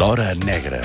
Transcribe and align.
L'Hora 0.00 0.32
Negra. 0.46 0.78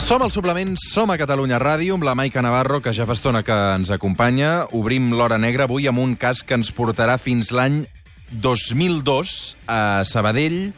Som 0.00 0.22
al 0.24 0.30
suplement, 0.32 0.78
som 0.80 1.10
a 1.12 1.18
Catalunya 1.20 1.58
Ràdio, 1.60 1.98
amb 1.98 2.06
la 2.08 2.14
Maica 2.16 2.40
Navarro, 2.40 2.78
que 2.80 2.94
ja 2.96 3.04
fa 3.04 3.12
estona 3.12 3.42
que 3.44 3.52
ens 3.52 3.92
acompanya. 3.92 4.62
Obrim 4.72 5.10
l'Hora 5.12 5.36
Negra 5.36 5.66
avui 5.68 5.90
amb 5.90 6.00
un 6.00 6.14
cas 6.16 6.40
que 6.40 6.56
ens 6.56 6.72
portarà 6.72 7.18
fins 7.20 7.52
l'any 7.52 7.82
2002 8.32 9.36
a 9.68 10.06
Sabadell, 10.08 10.72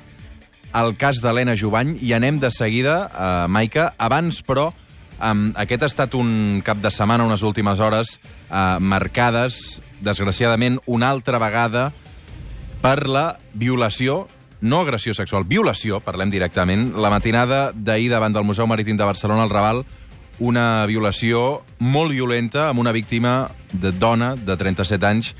el 0.74 0.96
cas 0.98 1.22
d'Helena 1.22 1.54
Jovany, 1.54 2.00
i 2.02 2.10
anem 2.18 2.42
de 2.42 2.50
seguida, 2.50 3.04
a 3.14 3.46
Maica. 3.46 3.92
Abans, 3.94 4.42
però, 4.42 4.72
um, 5.20 5.52
aquest 5.54 5.86
ha 5.86 5.92
estat 5.92 6.18
un 6.18 6.64
cap 6.66 6.82
de 6.82 6.90
setmana, 6.90 7.30
unes 7.30 7.46
últimes 7.46 7.78
hores, 7.78 8.18
uh, 8.50 8.80
marcades, 8.82 9.84
desgraciadament, 10.02 10.82
una 10.86 11.14
altra 11.14 11.38
vegada 11.38 11.92
per 12.82 13.04
la 13.06 13.28
violació 13.54 14.24
no 14.64 14.80
agressió 14.80 15.12
sexual, 15.14 15.44
violació, 15.44 16.00
parlem 16.00 16.32
directament, 16.32 16.94
la 16.96 17.12
matinada 17.12 17.68
d'ahir 17.76 18.08
davant 18.10 18.32
del 18.32 18.46
Museu 18.48 18.66
Marítim 18.66 18.96
de 18.96 19.04
Barcelona, 19.04 19.44
al 19.44 19.52
Raval, 19.52 19.84
una 20.40 20.86
violació 20.90 21.62
molt 21.78 22.10
violenta 22.16 22.70
amb 22.70 22.80
una 22.82 22.92
víctima 22.96 23.50
de 23.72 23.92
dona 23.92 24.34
de 24.34 24.56
37 24.56 25.06
anys 25.06 25.34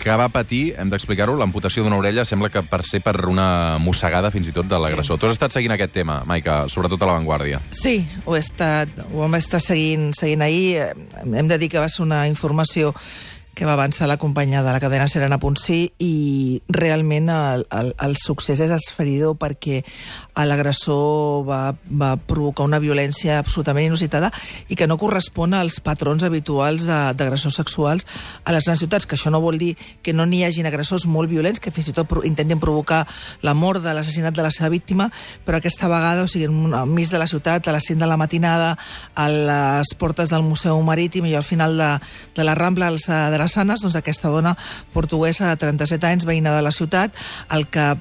que 0.00 0.14
va 0.16 0.30
patir, 0.32 0.72
hem 0.80 0.88
d'explicar-ho, 0.88 1.34
l'amputació 1.36 1.84
d'una 1.84 1.98
orella, 2.00 2.24
sembla 2.24 2.48
que 2.48 2.62
per 2.64 2.80
ser 2.88 3.02
per 3.04 3.18
una 3.28 3.76
mossegada 3.82 4.30
fins 4.32 4.48
i 4.48 4.54
tot 4.56 4.64
de 4.64 4.78
l'agressor. 4.80 5.18
Sí. 5.18 5.20
Tu 5.20 5.28
has 5.28 5.36
estat 5.36 5.52
seguint 5.52 5.74
aquest 5.76 5.92
tema, 5.92 6.22
Maica, 6.24 6.62
sobretot 6.72 7.02
a 7.04 7.10
l'avantguàrdia. 7.10 7.60
Sí, 7.76 7.98
ho 8.24 8.38
he 8.38 8.40
estat, 8.40 8.96
ho 9.12 9.26
hem 9.26 9.36
estat 9.36 9.60
seguint, 9.60 10.14
seguint 10.16 10.46
ahir. 10.46 10.88
Hem 11.20 11.52
de 11.52 11.60
dir 11.60 11.68
que 11.68 11.82
va 11.82 11.90
ser 11.92 12.06
una 12.06 12.24
informació 12.30 12.94
que 13.54 13.66
va 13.66 13.74
avançar 13.74 14.08
la 14.08 14.16
companya 14.16 14.62
de 14.62 14.72
la 14.72 14.80
cadena 14.80 15.08
Serena 15.08 15.38
Ponsí 15.38 15.92
i 15.98 16.62
realment 16.68 17.28
el, 17.28 17.66
el, 17.70 17.92
el 18.00 18.16
succés 18.16 18.60
és 18.62 18.72
esferidor 18.72 19.36
perquè 19.40 19.82
l'agressor 20.40 21.44
va, 21.44 21.74
va 21.90 22.14
provocar 22.16 22.64
una 22.64 22.78
violència 22.80 23.38
absolutament 23.40 23.90
inusitada 23.90 24.30
i 24.68 24.76
que 24.78 24.86
no 24.88 24.96
correspon 24.96 25.54
als 25.54 25.80
patrons 25.84 26.24
habituals 26.24 26.86
d'agressors 26.88 27.58
sexuals 27.60 28.06
a 28.44 28.54
les 28.54 28.64
grans 28.64 28.80
ciutats, 28.80 29.06
que 29.06 29.18
això 29.18 29.32
no 29.32 29.42
vol 29.42 29.58
dir 29.60 29.74
que 30.02 30.14
no 30.16 30.24
n'hi 30.26 30.44
hagin 30.46 30.68
agressors 30.70 31.06
molt 31.06 31.30
violents 31.30 31.60
que 31.60 31.72
fins 31.74 31.90
i 31.90 31.96
tot 31.96 32.08
pro 32.08 32.24
intenten 32.24 32.60
provocar 32.62 33.02
la 33.42 33.54
mort 33.54 33.82
de 33.84 33.92
l'assassinat 33.94 34.34
de 34.36 34.46
la 34.46 34.52
seva 34.54 34.70
víctima, 34.72 35.10
però 35.44 35.60
aquesta 35.60 35.90
vegada, 35.90 36.24
o 36.24 36.30
sigui, 36.30 36.48
enmig 36.48 37.10
de 37.10 37.20
la 37.20 37.28
ciutat, 37.28 37.68
a 37.68 37.76
les 37.76 37.90
5 37.90 38.00
de 38.00 38.08
la 38.08 38.16
matinada, 38.20 38.76
a 39.14 39.28
les 39.28 39.94
portes 39.98 40.30
del 40.32 40.46
Museu 40.46 40.80
Marítim 40.82 41.26
i 41.28 41.34
al 41.36 41.44
final 41.44 41.76
de, 41.78 41.90
de 42.36 42.46
la 42.46 42.54
Rambla 42.54 42.90
de 42.90 43.38
les 43.40 43.56
Sanes, 43.56 43.82
doncs 43.82 43.98
aquesta 43.98 44.32
dona 44.32 44.56
portuguesa 44.94 45.50
de 45.50 45.60
37 45.60 46.12
anys, 46.12 46.28
veïna 46.28 46.54
de 46.56 46.62
la 46.66 46.74
ciutat, 46.74 47.16
el 47.56 47.66
que 47.72 47.94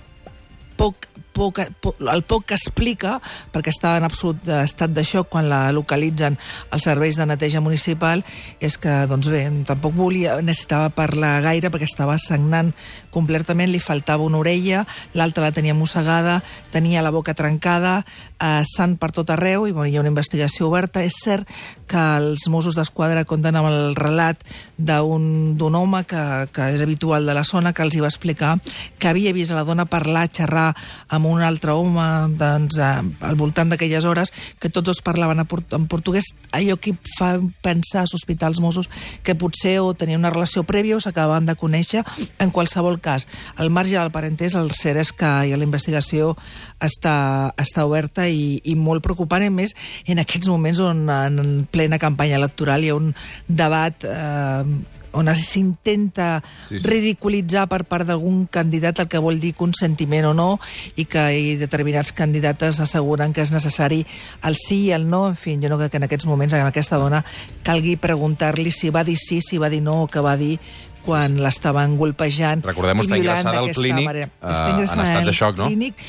poc 0.80 1.10
poc, 1.40 1.60
poc, 1.82 2.00
el 2.12 2.24
poc 2.28 2.50
que 2.50 2.58
explica, 2.58 3.18
perquè 3.54 3.72
estava 3.74 4.00
en 4.00 4.08
absolut 4.08 4.48
estat 4.60 4.94
de 4.96 5.04
xoc 5.08 5.30
quan 5.32 5.48
la 5.52 5.62
localitzen 5.76 6.38
els 6.74 6.86
serveis 6.86 7.20
de 7.20 7.28
neteja 7.30 7.62
municipal, 7.64 8.24
és 8.60 8.78
que, 8.82 8.94
doncs 9.10 9.30
bé, 9.32 9.46
tampoc 9.68 9.96
volia, 9.96 10.40
necessitava 10.44 10.92
parlar 10.96 11.38
gaire 11.46 11.72
perquè 11.72 11.88
estava 11.88 12.18
sagnant 12.22 12.74
completament, 13.14 13.72
li 13.72 13.82
faltava 13.84 14.26
una 14.28 14.42
orella, 14.42 14.84
l'altra 15.16 15.48
la 15.48 15.56
tenia 15.56 15.78
mossegada, 15.78 16.40
tenia 16.74 17.04
la 17.06 17.14
boca 17.16 17.36
trencada, 17.38 18.02
eh, 18.40 18.64
sant 18.68 18.96
per 19.00 19.12
tot 19.16 19.30
arreu, 19.34 19.68
i 19.68 19.74
bueno, 19.76 19.90
hi 19.92 19.98
ha 19.98 20.04
una 20.04 20.12
investigació 20.12 20.70
oberta. 20.70 21.04
És 21.04 21.20
cert 21.24 21.48
que 21.90 22.00
els 22.20 22.48
Mossos 22.52 22.78
d'Esquadra 22.78 23.26
compten 23.28 23.58
amb 23.60 23.70
el 23.70 23.96
relat 23.98 24.42
d'un 24.78 25.76
home 25.76 26.04
que, 26.08 26.24
que 26.56 26.70
és 26.74 26.84
habitual 26.86 27.26
de 27.28 27.36
la 27.36 27.44
zona, 27.44 27.74
que 27.74 27.84
els 27.84 27.96
hi 27.96 28.04
va 28.04 28.12
explicar 28.12 28.58
que 29.00 29.10
havia 29.10 29.34
vist 29.34 29.52
a 29.52 29.58
la 29.60 29.66
dona 29.68 29.88
parlar, 29.90 30.28
xerrar 30.32 30.72
amb 31.10 31.28
un 31.30 31.44
altre 31.44 31.76
home 31.76 32.08
doncs, 32.40 32.80
eh, 32.80 32.92
al 33.28 33.40
voltant 33.40 33.74
d'aquelles 33.74 34.06
hores, 34.06 34.34
que 34.60 34.70
tots 34.70 34.86
dos 34.86 35.02
parlaven 35.06 35.42
en 35.42 35.88
portuguès, 35.90 36.32
allò 36.56 36.78
que 36.80 36.96
fa 37.18 37.36
pensar, 37.64 38.08
sospitar 38.08 38.50
els 38.50 38.62
Mossos, 38.64 38.90
que 39.24 39.36
potser 39.36 39.80
o 39.84 39.94
tenia 39.94 40.20
una 40.20 40.32
relació 40.34 40.64
prèvia 40.64 40.98
o 40.98 41.04
s'acabaven 41.04 41.50
de 41.50 41.58
conèixer. 41.60 42.06
En 42.40 42.54
qualsevol 42.56 43.00
cas, 43.04 43.28
al 43.58 43.70
marge 43.74 43.98
del 43.98 44.14
parentès, 44.16 44.56
el 44.56 44.72
cert 44.78 45.02
és 45.02 45.12
que 45.14 45.30
ja 45.50 45.60
la 45.60 45.68
investigació 45.68 46.36
està, 46.80 47.54
està 47.60 47.86
oberta 47.86 48.29
i, 48.30 48.62
i 48.64 48.78
molt 48.80 49.04
preocupant, 49.06 49.44
a 49.44 49.52
més, 49.54 49.76
en 50.08 50.22
aquests 50.22 50.50
moments 50.52 50.80
on 50.86 51.06
en 51.10 51.68
plena 51.72 52.00
campanya 52.02 52.40
electoral 52.40 52.86
hi 52.86 52.94
ha 52.94 52.98
un 53.00 53.12
debat 53.48 54.08
eh, 54.08 54.64
on 55.12 55.30
s'intenta 55.34 56.42
sí, 56.68 56.80
sí. 56.80 56.88
ridiculitzar 56.88 57.66
per 57.70 57.84
part 57.90 58.08
d'algun 58.08 58.46
candidat 58.52 59.02
el 59.02 59.10
que 59.10 59.22
vol 59.22 59.40
dir 59.42 59.54
consentiment 59.58 60.30
o 60.30 60.34
no 60.38 60.50
i 60.96 61.06
que 61.10 61.24
i 61.34 61.56
determinats 61.60 62.14
candidats 62.14 62.82
asseguren 62.84 63.34
que 63.34 63.42
és 63.42 63.54
necessari 63.54 64.04
el 64.46 64.58
sí 64.60 64.86
i 64.90 64.92
el 64.94 65.10
no. 65.10 65.28
En 65.30 65.38
fi, 65.40 65.58
jo 65.62 65.70
no 65.72 65.80
crec 65.80 65.96
que 65.96 66.02
en 66.02 66.08
aquests 66.08 66.28
moments 66.30 66.54
a 66.54 66.62
aquesta 66.68 67.00
dona 67.02 67.24
calgui 67.66 67.98
preguntar-li 67.98 68.72
si 68.72 68.94
va 68.94 69.04
dir 69.04 69.18
sí, 69.18 69.42
si 69.42 69.58
va 69.58 69.70
dir 69.70 69.82
no 69.82 70.04
o 70.04 70.08
que 70.08 70.22
va 70.22 70.38
dir 70.38 70.58
quan 71.06 71.40
l'estaven 71.44 71.96
golpejant 72.00 72.64
Recordem, 72.66 73.04
està 73.06 73.18
ingressada 73.20 73.64
al 73.64 73.72
clínic, 73.76 74.10
uh, 74.42 74.54
en 74.76 74.84
estat 74.86 75.26
de 75.26 75.36
xoc, 75.36 75.58
no? 75.60 75.70
Clínic. 75.72 76.06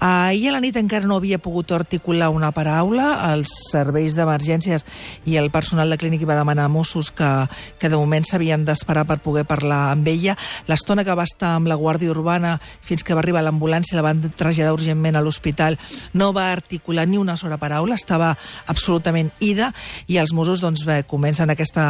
Ahir 0.00 0.48
a 0.48 0.54
la 0.54 0.62
nit 0.64 0.78
encara 0.80 1.04
no 1.04 1.18
havia 1.20 1.36
pogut 1.44 1.74
articular 1.76 2.30
una 2.32 2.48
paraula. 2.56 3.34
Els 3.34 3.50
serveis 3.68 4.14
d'emergències 4.16 4.86
i 5.28 5.36
el 5.36 5.50
personal 5.52 5.92
de 5.92 5.98
clínic 6.00 6.24
va 6.24 6.38
demanar 6.38 6.64
a 6.64 6.72
Mossos 6.72 7.10
que, 7.12 7.28
que 7.76 7.90
de 7.92 7.98
moment 8.00 8.24
s'havien 8.24 8.64
d'esperar 8.64 9.04
per 9.04 9.18
poder 9.20 9.44
parlar 9.44 9.90
amb 9.90 10.08
ella. 10.08 10.38
L'estona 10.72 11.04
que 11.04 11.16
va 11.16 11.26
estar 11.28 11.52
amb 11.58 11.68
la 11.68 11.76
Guàrdia 11.76 12.14
Urbana 12.14 12.54
fins 12.80 13.04
que 13.04 13.12
va 13.12 13.20
arribar 13.20 13.44
l'ambulància, 13.44 13.98
la 13.98 14.06
van 14.06 14.24
traslladar 14.24 14.72
urgentment 14.72 15.20
a 15.20 15.22
l'hospital, 15.24 15.76
no 16.16 16.30
va 16.32 16.48
articular 16.54 17.04
ni 17.04 17.20
una 17.20 17.36
sola 17.36 17.60
paraula, 17.60 18.00
estava 18.00 18.32
absolutament 18.72 19.28
ida 19.44 19.68
i 20.08 20.16
els 20.16 20.32
Mossos 20.32 20.64
doncs, 20.64 20.86
bé, 20.88 21.02
comencen 21.04 21.52
aquesta, 21.52 21.84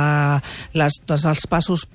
les, 0.75 0.99
doncs, 1.07 1.29
els 1.31 1.47
passos 1.47 1.87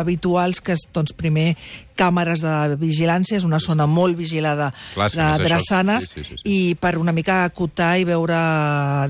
habituals 0.00 0.62
que 0.64 0.74
és 0.76 0.84
doncs, 0.94 1.14
primer 1.16 1.52
càmeres 1.98 2.42
de 2.44 2.76
vigilància, 2.78 3.38
és 3.40 3.46
una 3.46 3.58
zona 3.58 3.88
molt 3.90 4.16
vigilada 4.18 4.70
Clar, 4.94 5.08
de 5.14 5.26
Drassanes, 5.42 6.06
sí, 6.06 6.22
sí, 6.22 6.24
sí, 6.28 6.36
sí. 6.38 6.42
i 6.46 6.58
per 6.78 6.94
una 7.00 7.14
mica 7.14 7.40
acotar 7.48 7.96
i 7.98 8.06
veure 8.06 8.38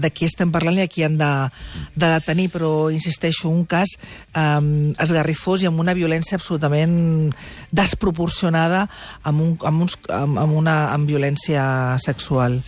de 0.01 0.11
qui 0.15 0.29
estem 0.29 0.53
parlant 0.55 0.81
i 0.81 0.87
a 0.87 0.89
qui 0.91 1.05
han 1.05 1.19
de, 1.21 1.31
de 1.95 2.11
detenir, 2.15 2.49
però 2.55 2.73
insisteixo, 2.95 3.53
un 3.53 3.67
cas 3.69 3.95
um, 4.33 4.91
esgarrifós 4.97 5.63
i 5.63 5.71
amb 5.71 5.85
una 5.85 5.97
violència 5.99 6.41
absolutament 6.41 6.97
desproporcionada 7.71 8.87
amb, 9.23 9.45
un, 9.45 9.55
amb, 9.69 9.85
uns, 9.85 10.01
amb, 10.09 10.41
amb 10.41 10.59
una 10.63 10.81
amb 10.95 11.09
violència 11.09 11.63
sexual. 12.01 12.63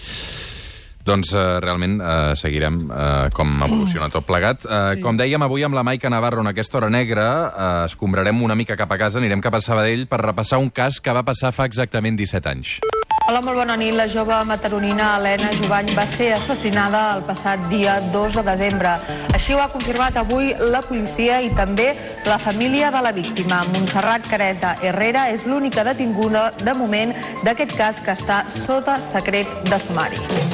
Doncs 1.11 1.33
uh, 1.35 1.59
realment 1.59 1.99
uh, 1.99 2.37
seguirem 2.39 2.85
uh, 2.87 3.27
com 3.35 3.51
evoluciona 3.67 4.07
tot 4.13 4.27
plegat. 4.29 4.63
Uh, 4.63 4.95
sí. 4.95 5.03
Com 5.03 5.19
dèiem, 5.19 5.43
avui 5.43 5.67
amb 5.67 5.75
la 5.75 5.83
Maica 5.87 6.11
Navarro 6.13 6.45
en 6.45 6.53
aquesta 6.53 6.79
hora 6.79 6.91
negra 6.93 7.27
uh, 7.51 7.67
escombrarem 7.89 8.45
una 8.47 8.55
mica 8.55 8.79
cap 8.79 8.93
a 8.95 9.01
casa, 9.01 9.19
anirem 9.19 9.43
cap 9.43 9.59
a 9.59 9.63
Sabadell 9.65 10.07
per 10.07 10.23
repassar 10.23 10.61
un 10.63 10.71
cas 10.71 11.01
que 11.03 11.15
va 11.15 11.27
passar 11.27 11.51
fa 11.57 11.67
exactament 11.67 12.21
17 12.21 12.53
anys. 12.53 12.79
Hola, 13.31 13.41
molt 13.47 13.61
bona 13.61 13.77
nit. 13.79 13.95
La 13.95 14.07
jove 14.11 14.35
mataronina 14.47 15.13
Helena 15.17 15.51
Jovany 15.55 15.93
va 15.95 16.03
ser 16.11 16.33
assassinada 16.35 17.03
el 17.17 17.23
passat 17.27 17.63
dia 17.71 17.99
2 18.15 18.39
de 18.41 18.47
desembre. 18.47 18.97
Així 19.35 19.55
ho 19.55 19.61
ha 19.63 19.69
confirmat 19.71 20.19
avui 20.19 20.51
la 20.73 20.83
policia 20.83 21.39
i 21.43 21.53
també 21.55 21.93
la 22.27 22.41
família 22.43 22.91
de 22.91 23.03
la 23.07 23.15
víctima. 23.15 23.63
Montserrat 23.71 24.27
Careta 24.31 24.77
Herrera 24.83 25.29
és 25.35 25.47
l'única 25.47 25.87
detinguda 25.87 26.49
de 26.59 26.75
moment 26.75 27.15
d'aquest 27.47 27.77
cas 27.79 28.03
que 28.03 28.19
està 28.19 28.45
sota 28.51 28.99
secret 29.03 29.61
de 29.71 29.79
sumari. 29.79 30.50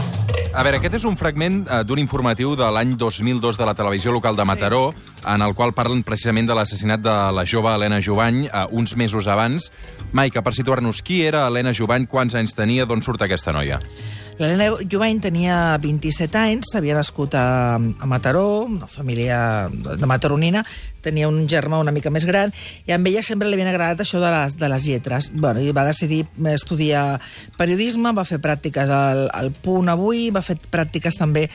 A 0.56 0.62
veure, 0.64 0.78
aquest 0.80 0.94
és 0.96 1.04
un 1.04 1.18
fragment 1.20 1.58
uh, 1.66 1.82
d'un 1.84 2.00
informatiu 2.00 2.54
de 2.56 2.64
l'any 2.72 2.94
2002 2.96 3.58
de 3.60 3.66
la 3.68 3.74
televisió 3.76 4.08
local 4.14 4.38
de 4.38 4.44
Mataró, 4.48 4.94
sí. 4.96 5.18
en 5.28 5.44
el 5.44 5.52
qual 5.52 5.74
parlen 5.76 6.00
precisament 6.00 6.48
de 6.48 6.56
l'assassinat 6.56 7.02
de 7.04 7.16
la 7.36 7.44
jove 7.44 7.74
Helena 7.76 7.98
Jovany 8.00 8.46
uh, 8.46 8.64
uns 8.72 8.96
mesos 8.96 9.28
abans. 9.28 9.68
Maica, 10.16 10.40
per 10.40 10.54
situar-nos, 10.56 11.02
qui 11.04 11.20
era 11.28 11.44
Helena 11.50 11.76
Jovany, 11.76 12.08
quants 12.08 12.38
anys 12.40 12.56
tenia, 12.56 12.88
d'on 12.88 13.04
surt 13.04 13.26
aquesta 13.26 13.52
noia? 13.52 13.82
L'Helena 14.36 14.74
Jovany 14.84 15.16
tenia 15.24 15.78
27 15.80 16.36
anys, 16.36 16.68
s'havia 16.68 16.92
nascut 16.98 17.32
a, 17.40 17.78
a 17.80 18.08
Mataró, 18.10 18.66
una 18.68 18.84
família 18.84 19.38
de 19.72 20.08
mataronina, 20.08 20.60
tenia 21.00 21.30
un 21.30 21.46
germà 21.48 21.78
una 21.80 21.94
mica 21.94 22.12
més 22.12 22.26
gran, 22.28 22.52
i 22.84 22.92
amb 22.92 23.08
ella 23.08 23.22
sempre 23.24 23.48
li 23.48 23.56
havia 23.56 23.70
agradat 23.72 24.02
això 24.04 24.20
de 24.20 24.28
les, 24.34 24.58
de 24.60 24.68
les 24.68 24.88
lletres. 24.90 25.30
Bueno, 25.32 25.62
i 25.64 25.72
va 25.72 25.86
decidir 25.88 26.26
estudiar 26.52 27.06
periodisme, 27.56 28.12
va 28.12 28.26
fer 28.28 28.36
pràctiques 28.44 28.92
al, 28.92 29.24
al 29.32 29.48
Punt 29.64 29.88
Avui, 29.88 30.28
va 30.28 30.44
fer 30.44 30.58
pràctiques 30.60 31.16
també 31.16 31.46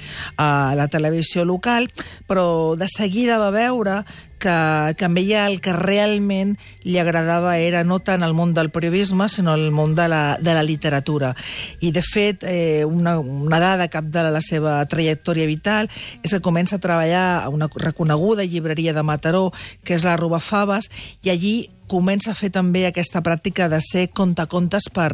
a 0.41 0.73
la 0.73 0.89
televisió 0.89 1.45
local, 1.45 1.85
però 2.25 2.73
de 2.81 2.89
seguida 2.89 3.37
va 3.37 3.53
veure 3.53 4.01
que, 4.41 4.95
que 4.97 5.05
amb 5.07 5.19
ella 5.21 5.45
el 5.47 5.59
que 5.63 5.73
realment 5.77 6.55
li 6.83 6.97
agradava 6.99 7.55
era 7.61 7.85
no 7.87 7.99
tant 8.03 8.25
el 8.25 8.33
món 8.35 8.55
del 8.57 8.71
periodisme, 8.73 9.29
sinó 9.29 9.53
el 9.55 9.69
món 9.71 9.95
de 9.95 10.07
la, 10.11 10.37
de 10.41 10.55
la 10.57 10.63
literatura. 10.65 11.35
I, 11.79 11.93
de 11.93 12.03
fet, 12.03 12.43
eh, 12.43 12.83
una, 12.85 13.19
una 13.19 13.61
dada 13.61 13.87
cap 13.93 14.09
de 14.11 14.25
la 14.33 14.41
seva 14.41 14.79
trajectòria 14.89 15.47
vital 15.47 15.91
és 16.21 16.33
que 16.33 16.41
comença 16.43 16.79
a 16.79 16.83
treballar 16.83 17.25
a 17.43 17.49
una 17.53 17.69
reconeguda 17.71 18.43
llibreria 18.43 18.95
de 18.97 19.05
Mataró, 19.05 19.51
que 19.85 19.95
és 19.95 20.07
la 20.07 20.17
Faves, 20.41 20.89
i 21.21 21.29
allí 21.29 21.69
comença 21.91 22.31
a 22.31 22.37
fer 22.37 22.51
també 22.55 22.85
aquesta 22.87 23.19
pràctica 23.25 23.67
de 23.71 23.81
ser 23.83 24.07
contacontes 24.15 24.87
per, 24.93 25.09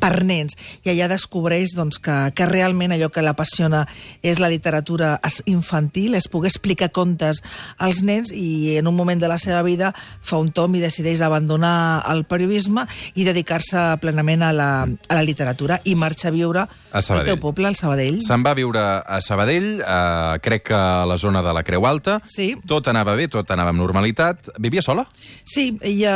per 0.00 0.12
nens. 0.24 0.56
I 0.86 0.94
allà 0.94 1.10
descobreix 1.12 1.74
doncs, 1.76 2.00
que, 2.02 2.16
que 2.36 2.48
realment 2.48 2.94
allò 2.96 3.10
que 3.12 3.24
l'apassiona 3.24 3.84
és 4.24 4.40
la 4.40 4.48
literatura 4.52 5.18
infantil, 5.50 6.16
és 6.16 6.30
poder 6.32 6.52
explicar 6.52 6.88
contes 6.94 7.42
als 7.78 8.02
nens 8.06 8.32
i 8.32 8.78
en 8.80 8.88
un 8.88 8.96
moment 8.96 9.20
de 9.20 9.28
la 9.28 9.38
seva 9.42 9.62
vida 9.66 9.92
fa 10.22 10.40
un 10.40 10.52
tom 10.56 10.74
i 10.76 10.82
decideix 10.82 11.20
abandonar 11.22 12.02
el 12.12 12.24
periodisme 12.28 12.86
i 13.14 13.26
dedicar-se 13.28 13.84
plenament 14.02 14.46
a 14.46 14.52
la, 14.56 14.70
a 14.86 15.18
la 15.18 15.26
literatura 15.26 15.80
i 15.84 15.94
marxa 15.98 16.30
a 16.30 16.34
viure 16.34 16.64
A 16.92 17.00
al 17.02 17.24
teu 17.26 17.38
poble, 17.40 17.68
al 17.68 17.76
Sabadell. 17.76 18.20
Se'n 18.24 18.44
va 18.44 18.54
viure 18.56 18.80
a 18.80 19.20
Sabadell, 19.24 19.80
eh, 19.80 20.38
crec 20.44 20.68
que 20.70 20.76
a 20.76 21.04
la 21.08 21.18
zona 21.18 21.42
de 21.42 21.52
la 21.52 21.62
Creu 21.66 21.86
Alta. 21.86 22.20
Sí. 22.28 22.52
Tot 22.68 22.88
anava 22.88 23.14
bé, 23.18 23.28
tot 23.32 23.50
anava 23.50 23.72
amb 23.74 23.80
normalitat. 23.80 24.52
Vivia 24.62 24.82
sola? 24.84 25.04
Sí, 25.44 25.72
ella, 25.80 26.14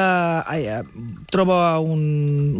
ella 0.53 0.81
troba 1.33 1.79
un, 1.81 2.01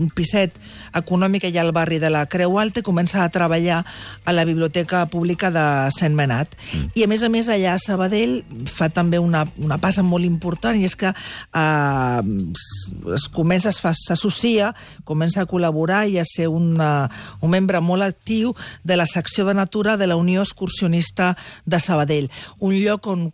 un 0.01 0.11
piset 0.15 0.55
econòmic 0.97 1.47
allà 1.49 1.63
al 1.63 1.73
barri 1.77 1.99
de 2.03 2.11
la 2.13 2.25
Creu 2.31 2.59
Alta 2.61 2.83
i 2.83 2.87
comença 2.87 3.23
a 3.23 3.31
treballar 3.33 3.83
a 4.25 4.35
la 4.35 4.45
Biblioteca 4.49 5.05
Pública 5.11 5.51
de 5.55 5.65
Sant 5.95 6.17
Menat. 6.17 6.55
Mm. 6.73 6.91
I, 6.95 7.05
a 7.05 7.11
més 7.11 7.23
a 7.23 7.31
més, 7.33 7.51
allà 7.53 7.75
a 7.77 7.83
Sabadell 7.83 8.39
fa 8.71 8.89
també 8.93 9.21
una, 9.23 9.45
una 9.63 9.79
passa 9.83 10.05
molt 10.07 10.27
important 10.27 10.77
i 10.79 10.87
és 10.89 10.97
que 10.99 11.13
eh, 11.13 12.21
es, 13.17 13.29
comença, 13.35 13.73
s'associa, 13.73 14.73
comença 15.09 15.43
a 15.43 15.51
col·laborar 15.51 16.05
i 16.11 16.19
a 16.21 16.27
ser 16.29 16.49
una, 16.53 17.09
un 17.41 17.53
membre 17.53 17.81
molt 17.81 18.07
actiu 18.07 18.55
de 18.85 18.97
la 18.99 19.07
secció 19.07 19.47
de 19.47 19.55
natura 19.55 19.97
de 19.97 20.09
la 20.11 20.17
Unió 20.17 20.43
Excursionista 20.43 21.35
de 21.65 21.81
Sabadell. 21.81 22.31
Un 22.61 22.77
lloc 22.81 23.07
on, 23.11 23.29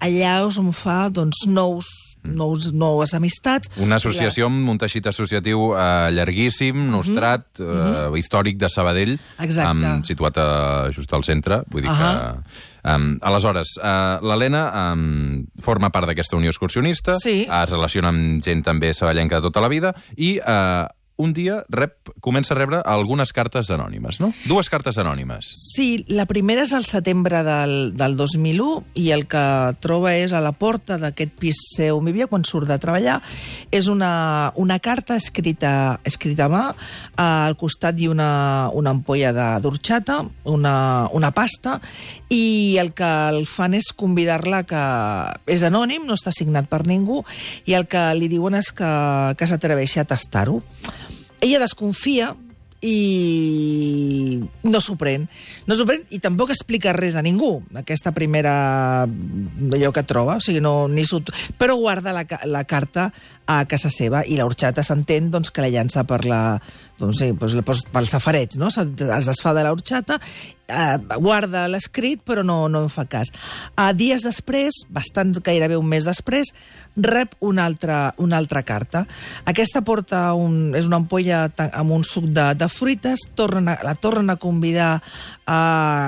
allà 0.00 0.36
on 0.46 0.72
fa 0.76 1.06
doncs, 1.10 1.46
nous 1.46 2.05
nous, 2.34 2.72
noves 2.72 3.14
amistats. 3.14 3.70
Una 3.78 3.96
associació 3.96 4.46
amb 4.46 4.68
un 4.68 4.78
teixit 4.78 5.06
associatiu 5.06 5.72
eh, 5.76 6.10
llarguíssim, 6.16 6.90
nostrat, 6.90 7.46
eh, 7.60 8.10
històric 8.18 8.56
de 8.58 8.68
Sabadell, 8.68 9.18
Mhm. 9.18 9.44
Exacte. 9.44 9.68
amb, 9.86 10.04
situat 10.04 10.38
a, 10.38 10.90
just 10.92 11.12
al 11.12 11.24
centre. 11.24 11.62
Vull 11.70 11.82
dir 11.82 11.90
Ahà. 11.90 12.42
que... 12.42 12.74
Um, 12.86 13.18
aleshores, 13.20 13.72
uh, 13.82 14.20
l'Helena 14.22 14.92
um, 14.92 15.44
forma 15.60 15.90
part 15.90 16.06
d'aquesta 16.06 16.36
unió 16.36 16.50
excursionista, 16.50 17.16
Sí. 17.18 17.42
es 17.50 17.70
relaciona 17.70 18.08
amb 18.12 18.40
gent 18.44 18.62
també 18.62 18.92
saballenca 18.94 19.40
de 19.40 19.42
tota 19.42 19.60
la 19.60 19.66
vida, 19.68 19.92
i 20.16 20.38
uh, 20.38 20.86
un 21.16 21.32
dia 21.32 21.62
rep, 21.72 22.10
comença 22.20 22.52
a 22.52 22.58
rebre 22.58 22.82
algunes 22.84 23.32
cartes 23.32 23.70
anònimes, 23.72 24.18
no? 24.20 24.32
Dues 24.44 24.68
cartes 24.68 24.98
anònimes. 25.00 25.48
Sí, 25.56 26.04
la 26.12 26.26
primera 26.28 26.66
és 26.66 26.74
al 26.76 26.84
setembre 26.84 27.40
del, 27.46 27.94
del 27.96 28.16
2001 28.18 28.98
i 29.00 29.08
el 29.16 29.24
que 29.30 29.44
troba 29.80 30.12
és 30.16 30.34
a 30.36 30.42
la 30.44 30.52
porta 30.52 30.98
d'aquest 31.00 31.32
pis 31.40 31.62
seu 31.72 31.96
on 31.96 32.08
vivia 32.08 32.28
quan 32.28 32.44
surt 32.44 32.68
de 32.68 32.76
treballar 32.82 33.18
és 33.72 33.88
una, 33.88 34.52
una 34.60 34.78
carta 34.78 35.16
escrita, 35.16 36.00
escrita 36.04 36.46
a 36.46 36.52
mà 36.52 36.64
al 37.16 37.56
costat 37.56 37.96
i 38.00 38.10
una, 38.12 38.68
una 38.76 38.92
ampolla 38.92 39.32
d'orxata, 39.64 40.20
una, 40.52 40.76
una 41.16 41.32
pasta 41.32 41.78
i 42.28 42.76
el 42.80 42.92
que 42.96 43.08
el 43.32 43.46
fan 43.48 43.76
és 43.78 43.88
convidar-la 43.96 44.64
que 44.68 44.84
és 45.48 45.64
anònim, 45.64 46.04
no 46.04 46.16
està 46.18 46.34
signat 46.34 46.68
per 46.68 46.84
ningú 46.86 47.22
i 47.64 47.76
el 47.78 47.88
que 47.88 48.04
li 48.18 48.28
diuen 48.28 48.58
és 48.58 48.68
que, 48.76 48.92
que 49.38 49.48
s'atreveixi 49.48 50.02
a 50.02 50.08
tastar-ho. 50.08 50.60
Ella 51.40 51.62
desconfia 51.62 52.34
i 52.86 54.40
no 54.62 54.80
s'ho 54.84 54.96
pren. 55.00 55.26
No 55.66 55.76
s'ho 55.76 55.86
pren 55.88 56.02
i 56.12 56.20
tampoc 56.22 56.52
explica 56.52 56.94
res 56.96 57.16
a 57.16 57.24
ningú, 57.24 57.62
aquesta 57.78 58.12
primera 58.16 58.54
allò 59.06 59.92
que 59.94 60.04
troba, 60.06 60.36
o 60.36 60.44
sigui, 60.44 60.60
no, 60.60 60.86
ni 60.88 61.04
però 61.58 61.76
guarda 61.80 62.12
la, 62.12 62.26
la 62.44 62.64
carta 62.64 63.12
a 63.46 63.64
casa 63.66 63.90
seva 63.90 64.24
i 64.26 64.36
l'orxata 64.36 64.82
s'entén 64.82 65.30
doncs, 65.30 65.50
que 65.50 65.64
la 65.64 65.70
llança 65.72 66.04
per 66.04 66.24
la, 66.26 66.60
doncs, 66.98 67.20
sí, 67.20 67.32
doncs, 67.32 67.56
doncs, 67.60 67.84
pel 67.92 68.08
safareig, 68.08 68.56
no? 68.60 68.70
Es 68.72 69.28
desfà 69.28 69.52
de 69.56 69.64
l'orxata, 69.66 70.18
eh, 70.68 70.98
guarda 71.20 71.66
l'escrit 71.70 72.22
però 72.26 72.42
no, 72.46 72.66
no 72.68 72.82
en 72.84 72.90
fa 72.92 73.06
cas. 73.10 73.30
Uh, 73.76 73.92
dies 73.96 74.24
després, 74.26 74.84
bastant 74.92 75.34
gairebé 75.44 75.78
un 75.78 75.86
mes 75.88 76.06
després, 76.06 76.52
rep 76.96 77.34
una 77.44 77.66
altra, 77.68 78.14
una 78.22 78.38
altra 78.40 78.62
carta. 78.66 79.04
Aquesta 79.44 79.82
porta 79.84 80.30
un, 80.34 80.74
és 80.76 80.88
una 80.88 81.00
ampolla 81.02 81.46
amb 81.68 81.92
un 81.98 82.04
suc 82.06 82.30
de, 82.32 82.48
de 82.58 82.70
fruites, 82.72 83.28
tornen 83.36 83.74
a, 83.74 83.78
la 83.84 83.96
tornen 84.00 84.32
a 84.32 84.38
convidar 84.40 84.96
a, 85.46 85.58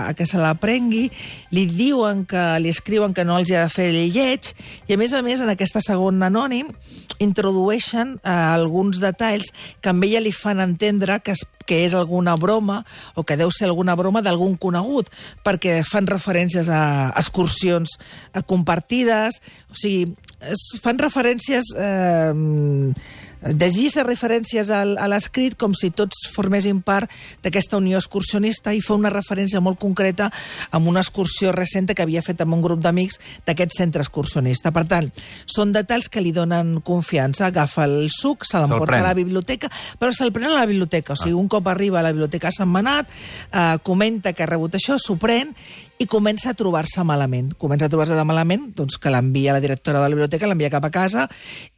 a 0.09 0.15
que 0.17 0.27
se 0.27 0.41
la 0.41 0.55
prengui, 0.59 1.09
li 1.55 1.67
diuen 1.69 2.25
que 2.29 2.45
li 2.63 2.73
escriuen 2.73 3.15
que 3.15 3.27
no 3.29 3.39
els 3.39 3.51
hi 3.51 3.59
ha 3.59 3.67
de 3.67 3.75
fer 3.75 3.91
el 3.93 4.09
lleig, 4.15 4.55
i 4.89 4.97
a 4.97 5.01
més 5.01 5.13
a 5.13 5.23
més 5.23 5.45
en 5.45 5.53
aquesta 5.53 5.85
segona 5.85 6.33
anònim 6.33 6.73
introdueixen 7.19 8.17
eh, 8.23 8.31
alguns 8.31 9.01
detalls 9.03 9.51
que 9.83 9.91
a 9.91 9.97
ella 10.07 10.23
li 10.23 10.33
fan 10.33 10.63
entendre 10.63 10.78
que, 10.79 11.33
es, 11.33 11.45
que 11.67 11.85
és 11.85 11.95
alguna 11.95 12.37
broma 12.37 12.85
o 13.15 13.25
que 13.25 13.37
deu 13.37 13.51
ser 13.51 13.69
alguna 13.69 13.97
broma 13.97 14.23
d'algun 14.23 14.57
conegut, 14.57 15.11
perquè 15.45 15.83
fan 15.85 16.07
referències 16.07 16.69
a 16.69 17.13
excursions 17.19 17.99
eh, 18.33 18.43
compartides, 18.47 19.41
o 19.71 19.77
sigui, 19.79 20.15
es 20.41 20.69
fan 20.83 20.99
referències... 20.99 21.75
Eh, 21.77 22.95
desguissa 23.43 24.03
referències 24.07 24.71
al, 24.75 24.97
a 24.99 25.07
l'escrit 25.11 25.57
com 25.59 25.75
si 25.77 25.91
tots 25.95 26.27
formessin 26.33 26.81
part 26.83 27.11
d'aquesta 27.45 27.79
unió 27.79 27.99
excursionista 28.01 28.75
i 28.75 28.83
fa 28.85 28.97
una 28.99 29.13
referència 29.15 29.63
molt 29.65 29.79
concreta 29.81 30.31
amb 30.75 30.91
una 30.91 31.03
excursió 31.05 31.53
recent 31.55 31.89
que 31.89 32.03
havia 32.03 32.23
fet 32.25 32.43
amb 32.43 32.57
un 32.57 32.63
grup 32.65 32.83
d'amics 32.85 33.21
d'aquest 33.47 33.77
centre 33.79 34.03
excursionista. 34.05 34.73
Per 34.75 34.85
tant, 34.91 35.11
són 35.47 35.73
detalls 35.73 36.11
que 36.11 36.23
li 36.25 36.33
donen 36.35 36.79
confiança. 36.85 37.49
Agafa 37.49 37.87
el 37.89 38.11
suc, 38.13 38.45
se 38.49 38.61
l'emporta 38.61 39.01
a 39.01 39.09
la 39.11 39.17
biblioteca, 39.17 39.71
però 39.99 40.13
se'l 40.13 40.35
pren 40.35 40.51
a 40.51 40.61
la 40.61 40.69
biblioteca. 40.69 41.15
O 41.15 41.19
sigui, 41.19 41.37
un 41.39 41.49
cop 41.49 41.69
arriba 41.71 42.01
a 42.01 42.07
la 42.09 42.13
biblioteca 42.13 42.51
a 42.51 42.55
Sant 42.55 42.71
Manat, 42.71 43.09
eh, 43.53 43.77
comenta 43.83 44.33
que 44.33 44.45
ha 44.45 44.51
rebut 44.51 44.77
això, 44.77 44.99
s'ho 44.99 45.17
pren 45.21 45.55
i 45.99 46.07
comença 46.07 46.53
a 46.53 46.55
trobar-se 46.55 47.03
malament. 47.03 47.51
Comença 47.59 47.89
a 47.89 47.91
trobar-se 47.91 48.15
de 48.15 48.25
malament, 48.27 48.69
doncs 48.79 48.99
que 49.03 49.11
l'envia 49.11 49.55
la 49.55 49.63
directora 49.63 49.99
de 49.99 50.05
la 50.05 50.13
biblioteca, 50.13 50.47
l'envia 50.47 50.71
cap 50.71 50.87
a 50.87 50.93
casa 50.95 51.27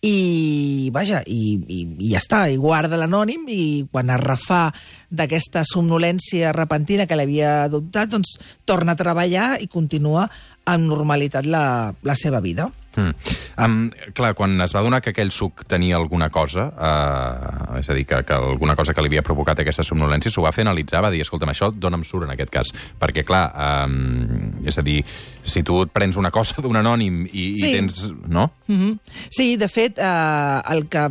i, 0.04 0.90
vaja, 0.92 1.22
i, 1.26 1.56
i, 1.56 1.80
i 1.98 2.12
ja 2.12 2.20
està, 2.20 2.42
i 2.52 2.58
guarda 2.60 3.00
l'anònim 3.00 3.48
i 3.48 3.62
quan 3.90 4.12
es 4.12 4.20
refà 4.20 4.62
d'aquesta 5.08 5.64
somnolència 5.66 6.52
repentina 6.56 7.08
que 7.08 7.16
l'havia 7.16 7.64
adoptat, 7.64 8.12
doncs 8.12 8.36
torna 8.68 8.92
a 8.92 9.00
treballar 9.00 9.54
i 9.64 9.70
continua 9.72 10.28
amb 10.70 10.88
normalitat 10.90 11.46
la, 11.46 11.92
la 12.06 12.14
seva 12.18 12.40
vida. 12.40 12.68
Mm. 12.96 13.14
Um, 13.62 13.74
clar, 14.18 14.32
quan 14.34 14.56
es 14.64 14.72
va 14.74 14.82
donar 14.82 14.98
que 15.04 15.12
aquell 15.12 15.30
suc 15.30 15.62
tenia 15.70 15.96
alguna 15.96 16.30
cosa, 16.34 16.66
uh, 16.74 17.78
és 17.78 17.90
a 17.90 17.96
dir, 17.96 18.04
que, 18.08 18.22
que 18.26 18.34
alguna 18.34 18.74
cosa 18.78 18.94
que 18.94 19.04
li 19.04 19.12
havia 19.12 19.24
provocat 19.26 19.62
aquesta 19.62 19.86
somnolència, 19.86 20.32
s'ho 20.32 20.42
va 20.42 20.52
fer 20.54 20.66
analitzar, 20.66 21.04
va 21.06 21.12
dir, 21.14 21.22
escolta'm, 21.22 21.52
això 21.54 21.70
dóna'm 21.70 22.04
surt 22.06 22.26
en 22.26 22.34
aquest 22.34 22.52
cas. 22.54 22.74
Perquè, 23.00 23.24
clar, 23.26 23.44
um, 23.86 24.66
és 24.66 24.78
a 24.78 24.86
dir, 24.86 25.00
si 25.46 25.62
tu 25.66 25.82
et 25.84 25.94
prens 25.94 26.18
una 26.20 26.32
cosa 26.34 26.62
d'un 26.62 26.82
anònim 26.82 27.24
i, 27.30 27.50
Sí. 27.60 27.70
i 27.70 27.74
tens... 27.78 28.06
No? 28.26 28.50
Mm 28.66 28.78
-hmm. 28.80 28.98
Sí, 29.30 29.56
de 29.56 29.68
fet, 29.68 29.98
eh, 29.98 30.62
el 30.70 30.88
que 30.88 31.10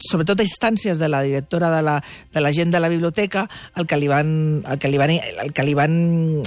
sobretot 0.00 0.40
a 0.40 0.46
instàncies 0.46 0.98
de 0.98 1.08
la 1.08 1.22
directora 1.22 1.70
de 1.74 1.82
la, 1.82 2.02
de 2.32 2.40
la 2.40 2.52
gent 2.52 2.72
de 2.72 2.80
la 2.80 2.88
biblioteca, 2.88 3.48
el 3.74 3.86
que 3.86 3.96
li 3.96 4.08
van, 4.08 4.62
el 4.68 4.78
que 4.78 4.88
li 4.88 4.98
van, 4.98 5.10
el 5.10 5.52
que 5.52 5.64
li 5.66 5.74
van 5.74 6.42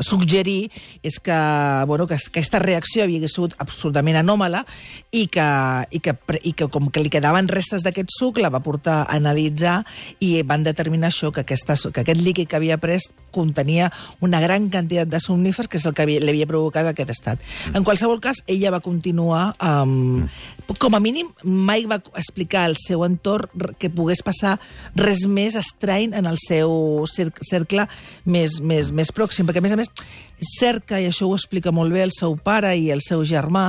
suggerir 0.00 0.70
és 1.02 1.18
que, 1.22 1.36
bueno, 1.86 2.06
que 2.06 2.16
aquesta 2.16 2.58
reacció 2.58 3.04
havia 3.04 3.28
sigut 3.28 3.54
absolutament 3.58 4.16
anòmala 4.20 4.64
i 5.12 5.26
que, 5.28 5.46
i 5.90 6.00
que, 6.00 6.16
i 6.42 6.52
que 6.52 6.68
com 6.72 6.90
que 6.90 7.02
li 7.04 7.12
quedaven 7.12 7.48
restes 7.48 7.84
d'aquest 7.84 8.10
suc 8.14 8.38
la 8.42 8.50
va 8.50 8.62
portar 8.64 9.02
a 9.04 9.16
analitzar 9.16 9.82
i 10.20 10.42
van 10.42 10.64
determinar 10.64 11.12
això, 11.12 11.32
que, 11.32 11.44
aquesta, 11.44 11.76
que 11.90 12.04
aquest 12.04 12.20
líquid 12.20 12.48
que 12.50 12.56
havia 12.56 12.78
pres 12.78 13.08
contenia 13.34 13.90
una 14.20 14.40
gran 14.40 14.68
quantitat 14.70 15.08
de 15.10 15.20
somnífers, 15.20 15.68
que 15.68 15.78
és 15.78 15.86
el 15.86 15.94
que 15.94 16.02
havia, 16.06 16.20
li 16.22 16.30
havia 16.34 16.46
provocat 16.50 16.86
aquest 16.90 17.10
estat. 17.10 17.42
En 17.74 17.84
qualsevol 17.84 18.20
cas, 18.22 18.42
ella 18.46 18.70
va 18.74 18.82
continuar 18.84 19.54
amb... 19.58 20.28
Com 20.80 20.94
a 20.96 21.00
mínim, 21.02 21.26
mai 21.44 21.84
va 21.84 21.98
explicar 22.16 22.62
al 22.64 22.76
seu 22.80 23.02
entorn 23.04 23.50
que 23.78 23.90
pogués 23.92 24.22
passar 24.24 24.54
res 24.96 25.26
més 25.28 25.58
estrany 25.60 26.14
en 26.16 26.24
el 26.30 26.38
seu 26.40 27.04
cer- 27.10 27.34
cercle 27.44 27.84
més, 28.24 28.60
més, 28.64 28.88
més 28.94 29.10
pròxim, 29.12 29.44
perquè 29.44 29.60
a 29.60 29.64
més 29.66 29.74
a 29.74 29.76
més 29.76 29.83
és 30.44 30.50
cert 30.58 30.84
que, 30.88 31.00
i 31.00 31.08
això 31.08 31.28
ho 31.28 31.34
explica 31.36 31.72
molt 31.72 31.94
bé 31.94 32.02
el 32.04 32.12
seu 32.14 32.36
pare 32.36 32.74
i 32.76 32.90
el 32.92 33.00
seu 33.04 33.24
germà, 33.24 33.68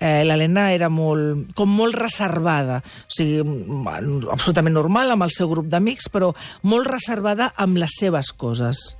eh, 0.00 0.24
l'Helena 0.26 0.70
era 0.74 0.88
molt, 0.88 1.52
com 1.54 1.70
molt 1.70 1.94
reservada, 1.98 2.80
o 2.80 3.12
sigui, 3.12 3.42
mm, 3.42 4.28
absolutament 4.32 4.74
normal 4.74 5.10
amb 5.12 5.22
el 5.28 5.30
seu 5.30 5.48
grup 5.48 5.66
d'amics, 5.66 6.10
però 6.10 6.34
molt 6.62 6.88
reservada 6.90 7.52
amb 7.56 7.76
les 7.76 7.98
seves 8.00 8.32
coses. 8.32 8.96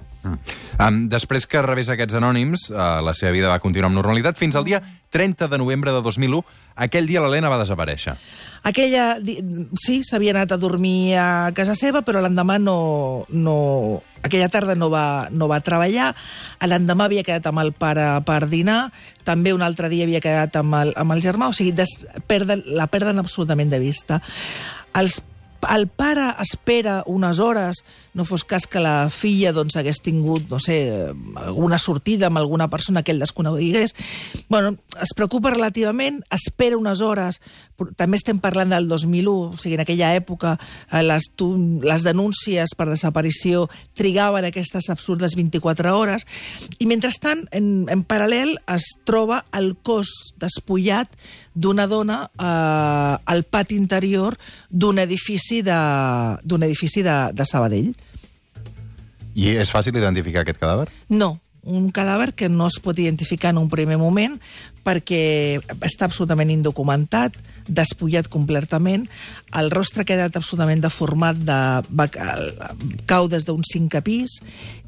Um, 0.77 1.07
després 1.13 1.47
que 1.49 1.63
rebés 1.65 1.89
aquests 1.93 2.19
anònims, 2.19 2.69
uh, 2.73 3.01
la 3.05 3.15
seva 3.17 3.33
vida 3.35 3.51
va 3.53 3.61
continuar 3.63 3.91
amb 3.91 4.01
normalitat 4.01 4.39
fins 4.41 4.57
al 4.59 4.67
dia 4.67 4.83
30 5.15 5.49
de 5.49 5.59
novembre 5.59 5.93
de 5.95 6.03
2001. 6.05 6.43
Aquell 6.87 7.07
dia 7.09 7.23
l'Helena 7.25 7.49
va 7.49 7.61
desaparèixer. 7.63 8.17
Aquella, 8.67 9.15
sí, 9.79 10.01
s'havia 10.05 10.35
anat 10.35 10.53
a 10.53 10.59
dormir 10.61 11.15
a 11.17 11.29
casa 11.57 11.77
seva, 11.79 12.03
però 12.05 12.21
l'endemà 12.25 12.59
no, 12.61 12.79
no... 13.31 13.57
Aquella 14.27 14.51
tarda 14.51 14.75
no 14.75 14.91
va, 14.91 15.29
no 15.31 15.47
va 15.47 15.61
treballar, 15.63 16.11
l'endemà 16.67 17.07
havia 17.07 17.23
quedat 17.23 17.47
amb 17.47 17.63
el 17.63 17.71
pare 17.79 18.09
per 18.27 18.41
dinar, 18.51 18.89
també 19.25 19.55
un 19.55 19.63
altre 19.63 19.89
dia 19.93 20.09
havia 20.09 20.21
quedat 20.25 20.59
amb 20.59 20.75
el, 20.81 20.91
amb 20.99 21.15
el 21.15 21.23
germà, 21.23 21.47
o 21.47 21.55
sigui, 21.55 21.71
des, 21.79 21.95
perden, 22.27 22.65
la 22.75 22.89
perden 22.91 23.23
absolutament 23.23 23.71
de 23.71 23.79
vista. 23.81 24.19
Els 24.99 25.21
el 25.75 25.87
pare 25.89 26.29
espera 26.43 27.03
unes 27.07 27.39
hores, 27.41 27.83
no 28.15 28.25
fos 28.25 28.45
cas 28.45 28.67
que 28.67 28.81
la 28.81 29.11
filla 29.13 29.53
doncs, 29.53 29.77
hagués 29.77 30.01
tingut, 30.05 30.49
no 30.51 30.59
sé, 30.63 30.79
alguna 31.37 31.79
sortida 31.79 32.31
amb 32.31 32.41
alguna 32.41 32.69
persona 32.73 33.03
que 33.03 33.13
ell 33.13 33.23
desconegués. 33.23 33.95
Bueno, 34.49 34.75
es 35.03 35.15
preocupa 35.17 35.53
relativament, 35.55 36.23
espera 36.33 36.79
unes 36.79 37.03
hores, 37.05 37.41
també 37.97 38.17
estem 38.17 38.41
parlant 38.41 38.73
del 38.73 38.89
2001, 38.89 39.35
o 39.53 39.61
sigui, 39.61 39.77
en 39.77 39.85
aquella 39.85 40.15
època 40.17 40.57
eh, 40.57 41.03
les, 41.05 41.29
les 41.85 42.07
denúncies 42.07 42.73
per 42.77 42.89
desaparició 42.89 43.67
trigaven 43.95 44.49
aquestes 44.49 44.91
absurdes 44.91 45.37
24 45.37 45.97
hores, 45.97 46.27
i 46.79 46.89
mentrestant, 46.89 47.47
en, 47.53 47.87
en 47.93 48.05
paral·lel, 48.09 48.57
es 48.73 48.89
troba 49.07 49.45
el 49.57 49.75
cos 49.85 50.35
despullat 50.41 51.13
d'una 51.57 51.87
dona 51.89 52.19
eh, 52.29 53.17
al 53.25 53.45
pati 53.49 53.77
interior 53.81 54.37
d'un 54.69 54.99
edifici 55.01 55.46
de, 55.65 55.79
d'un 56.45 56.67
edifici 56.67 57.03
de, 57.07 57.17
de 57.37 57.47
Sabadell. 57.49 57.93
I 59.37 59.53
és 59.61 59.73
fàcil 59.73 59.97
identificar 59.97 60.45
aquest 60.45 60.61
cadàver? 60.63 60.89
No, 61.13 61.37
un 61.67 61.91
cadàver 61.95 62.33
que 62.39 62.49
no 62.49 62.69
es 62.71 62.79
pot 62.83 62.99
identificar 62.99 63.53
en 63.53 63.61
un 63.61 63.69
primer 63.73 63.99
moment 64.01 64.39
perquè 64.87 65.59
està 65.81 66.07
absolutament 66.07 66.53
indocumentat, 66.55 67.35
despullat 67.67 68.29
completament, 68.31 69.09
el 69.59 69.73
rostre 69.75 70.05
ha 70.05 70.09
quedat 70.09 70.39
absolutament 70.39 70.85
deformat, 70.85 71.41
de, 71.43 71.59
cau 73.11 73.27
des 73.31 73.47
d'un 73.49 73.65
cinquè 73.67 74.05
pis, 74.07 74.39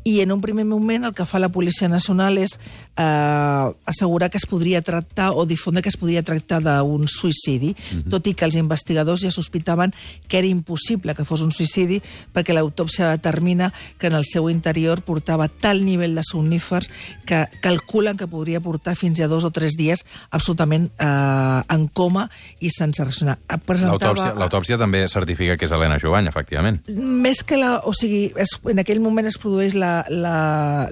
i 0.09 0.21
en 0.23 0.33
un 0.33 0.40
primer 0.40 0.64
moment 0.64 1.05
el 1.05 1.14
que 1.14 1.26
fa 1.28 1.40
la 1.43 1.50
Policia 1.52 1.88
Nacional 1.90 2.38
és 2.40 2.55
eh, 2.57 3.67
assegurar 3.93 4.31
que 4.31 4.38
es 4.40 4.47
podria 4.49 4.81
tractar 4.81 5.33
o 5.37 5.45
difondre 5.47 5.83
que 5.83 5.90
es 5.93 5.99
podria 6.00 6.23
tractar 6.23 6.62
d'un 6.64 7.05
suïcidi, 7.09 7.75
mm 7.75 7.99
-hmm. 7.99 8.11
tot 8.11 8.26
i 8.26 8.35
que 8.35 8.45
els 8.45 8.57
investigadors 8.57 9.21
ja 9.21 9.31
sospitaven 9.31 9.93
que 10.28 10.38
era 10.38 10.47
impossible 10.47 11.14
que 11.14 11.25
fos 11.25 11.40
un 11.40 11.52
suïcidi 11.52 12.00
perquè 12.33 12.55
l'autòpsia 12.55 13.11
determina 13.11 13.73
que 13.99 14.07
en 14.07 14.14
el 14.14 14.25
seu 14.25 14.49
interior 14.49 15.02
portava 15.02 15.49
tal 15.49 15.85
nivell 15.85 16.14
de 16.14 16.23
somnífers 16.23 16.90
que 17.26 17.49
calculen 17.61 18.17
que 18.17 18.26
podria 18.26 18.61
portar 18.61 18.97
fins 18.97 19.21
a 19.21 19.28
dos 19.28 19.45
o 19.45 19.50
tres 19.50 19.76
dies 19.76 19.88
absolutament 19.97 20.88
eh, 20.99 21.75
en 21.75 21.88
coma 21.88 22.26
i 22.61 22.73
sense 22.75 23.02
reaccionar. 23.04 23.38
L'autòpsia 23.49 24.35
l'autòpsia 24.38 24.78
també 24.80 25.04
certifica 25.09 25.57
que 25.59 25.68
és 25.68 25.75
Helena 25.75 25.99
Jovany, 26.02 26.28
efectivament. 26.30 26.80
Més 26.88 27.42
que 27.47 27.59
la... 27.61 27.78
O 27.88 27.95
sigui, 27.97 28.28
es, 28.37 28.57
en 28.68 28.83
aquell 28.83 29.02
moment 29.04 29.28
es 29.30 29.38
produeix 29.40 29.76
la, 29.78 30.02
la, 30.09 30.38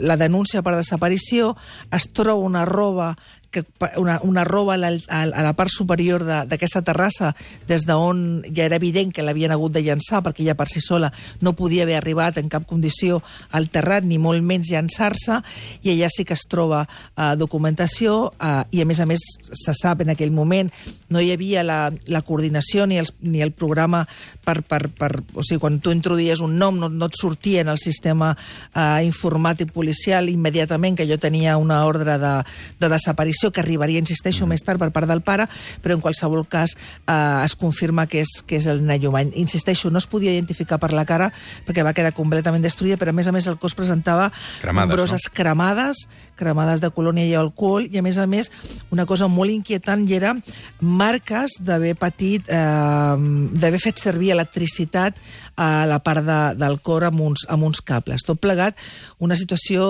la 0.01 0.19
denúncia 0.21 0.63
per 0.67 0.77
desaparició, 0.77 1.55
es 1.95 2.09
troba 2.13 2.47
una 2.47 2.65
roba 2.69 3.15
que 3.57 3.65
una, 3.97 4.21
una 4.23 4.45
roba 4.45 4.75
a 4.75 4.77
la, 4.77 4.93
a 5.09 5.43
la 5.43 5.53
part 5.57 5.73
superior 5.73 6.25
d'aquesta 6.49 6.83
terrassa 6.85 7.33
des 7.69 7.87
d'on 7.89 8.45
ja 8.53 8.67
era 8.67 8.77
evident 8.77 9.15
que 9.15 9.25
l'havien 9.25 9.55
hagut 9.55 9.73
de 9.73 9.83
llançar 9.87 10.21
perquè 10.25 10.45
ja 10.45 10.57
per 10.59 10.69
si 10.69 10.83
sola 10.85 11.13
no 11.41 11.55
podia 11.57 11.87
haver 11.87 11.97
arribat 11.97 12.37
en 12.37 12.51
cap 12.53 12.67
condició 12.69 13.23
al 13.57 13.71
terrat 13.73 14.05
ni 14.05 14.19
molt 14.21 14.45
menys 14.45 14.73
llançar-se 14.75 15.41
i 15.83 15.95
allà 15.95 16.11
sí 16.13 16.27
que 16.29 16.37
es 16.37 16.45
troba 16.51 16.85
eh, 16.85 17.33
documentació 17.41 18.33
eh, 18.37 18.63
i 18.77 18.85
a 18.85 18.89
més 18.89 19.01
a 19.01 19.09
més 19.09 19.25
se 19.53 19.75
sap 19.75 20.05
en 20.05 20.13
aquell 20.13 20.35
moment 20.35 20.71
no 21.09 21.21
hi 21.23 21.31
havia 21.33 21.63
la, 21.67 21.91
la 22.11 22.23
coordinació 22.27 22.87
ni, 22.87 22.99
els, 22.99 23.13
ni 23.21 23.43
el 23.45 23.53
programa 23.53 24.05
per, 24.45 24.61
per, 24.67 24.89
per... 24.91 25.11
O 25.35 25.45
sigui, 25.47 25.61
quan 25.63 25.79
tu 25.83 25.93
introduïes 25.95 26.43
un 26.45 26.57
nom 26.59 26.79
no, 26.81 26.89
no 26.91 27.09
et 27.11 27.19
sortia 27.19 27.63
en 27.63 27.71
el 27.73 27.79
sistema 27.81 28.33
eh, 28.37 29.05
informàtic 29.07 29.73
policial 29.75 30.31
immediatament 30.33 30.99
que 30.99 31.07
jo 31.09 31.19
tenia 31.23 31.57
una 31.61 31.83
ordre 31.87 32.19
de, 32.23 32.35
de 32.81 32.91
desaparició 32.93 33.53
que 33.53 33.63
arribaria, 33.63 34.03
insisteixo, 34.03 34.49
més 34.51 34.65
tard 34.67 34.83
per 34.83 34.91
part 34.95 35.11
del 35.11 35.23
pare, 35.27 35.49
però 35.83 35.97
en 35.97 36.03
qualsevol 36.05 36.47
cas 36.51 36.77
eh, 36.77 37.17
es 37.45 37.57
confirma 37.59 38.07
que 38.11 38.23
és, 38.25 38.41
que 38.47 38.61
és 38.61 38.69
el 38.71 38.83
Nayumany. 38.87 39.33
Insisteixo, 39.41 39.91
no 39.91 40.03
es 40.03 40.09
podia 40.11 40.35
identificar 40.35 40.81
per 40.83 40.93
la 40.97 41.07
cara 41.09 41.31
perquè 41.67 41.85
va 41.87 41.95
quedar 41.97 42.15
completament 42.17 42.65
destruïda, 42.65 42.99
però 43.01 43.15
a 43.15 43.17
més 43.17 43.31
a 43.31 43.35
més 43.35 43.47
el 43.47 43.59
cos 43.63 43.77
presentava 43.79 44.31
cremades, 44.61 44.89
nombroses 44.89 45.29
no? 45.29 45.35
cremades, 45.37 46.07
cremades 46.37 46.83
de 46.83 46.91
colònia 46.95 47.27
i 47.27 47.35
alcohol, 47.39 47.89
i 47.91 47.99
a 47.99 48.05
més 48.05 48.19
a 48.21 48.27
més 48.31 48.51
una 48.95 49.07
cosa 49.09 49.29
molt 49.33 49.53
inquietant 49.53 50.05
i 50.07 50.17
era 50.19 50.35
marques 50.81 51.59
d'haver 51.61 51.95
patit, 51.99 52.49
eh, 52.49 53.17
d'haver 53.61 53.83
fet 53.83 54.03
servir 54.03 54.33
electricitat 54.37 55.19
a 55.57 55.87
la 55.89 56.01
part 56.05 56.25
de, 56.27 56.41
del 56.61 56.81
cor 56.85 57.09
amb 57.09 57.21
uns, 57.25 57.47
amb 57.49 57.67
uns 57.67 57.81
cables. 57.81 58.25
Tot 58.27 58.41
plegat, 58.41 58.77
una 59.19 59.37
situació 59.37 59.87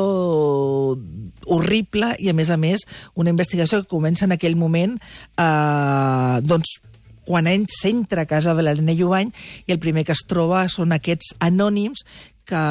horrible 1.46 2.14
i, 2.18 2.30
a 2.30 2.36
més 2.36 2.50
a 2.50 2.58
més, 2.60 2.86
una 3.14 3.32
investigació 3.34 3.82
que 3.82 3.90
comença 3.90 4.26
en 4.26 4.36
aquell 4.36 4.56
moment 4.56 4.96
eh, 4.96 6.42
doncs, 6.46 6.78
quan 7.26 7.48
ell 7.50 7.66
s'entra 7.68 8.22
a 8.22 8.30
casa 8.30 8.54
de 8.54 8.62
l'Helena 8.62 8.94
Jovany 8.94 9.32
i 9.66 9.74
el 9.74 9.82
primer 9.82 10.06
que 10.06 10.14
es 10.14 10.22
troba 10.30 10.62
són 10.70 10.94
aquests 10.94 11.34
anònims 11.42 12.06
que 12.46 12.62